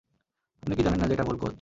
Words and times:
আপনি 0.63 0.73
কি 0.75 0.83
জানেন 0.83 0.99
না 0.99 1.05
যে 1.07 1.13
এটা 1.13 1.23
ভূল, 1.23 1.37
কোচ? 1.37 1.49